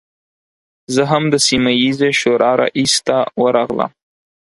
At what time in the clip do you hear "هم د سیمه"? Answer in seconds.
1.11-1.71